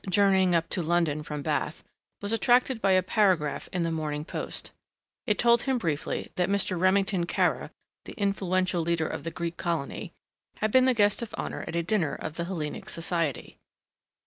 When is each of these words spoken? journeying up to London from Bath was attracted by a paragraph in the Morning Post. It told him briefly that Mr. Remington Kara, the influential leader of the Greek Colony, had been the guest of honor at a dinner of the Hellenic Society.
journeying 0.09 0.55
up 0.55 0.67
to 0.67 0.81
London 0.81 1.21
from 1.21 1.43
Bath 1.43 1.83
was 2.23 2.33
attracted 2.33 2.81
by 2.81 2.93
a 2.93 3.03
paragraph 3.03 3.69
in 3.71 3.83
the 3.83 3.91
Morning 3.91 4.25
Post. 4.25 4.71
It 5.27 5.37
told 5.37 5.61
him 5.61 5.77
briefly 5.77 6.31
that 6.37 6.49
Mr. 6.49 6.75
Remington 6.79 7.27
Kara, 7.27 7.69
the 8.05 8.13
influential 8.13 8.81
leader 8.81 9.07
of 9.07 9.23
the 9.23 9.29
Greek 9.29 9.57
Colony, 9.57 10.11
had 10.57 10.71
been 10.71 10.85
the 10.85 10.95
guest 10.95 11.21
of 11.21 11.35
honor 11.37 11.63
at 11.67 11.75
a 11.75 11.83
dinner 11.83 12.15
of 12.15 12.33
the 12.33 12.45
Hellenic 12.45 12.89
Society. 12.89 13.59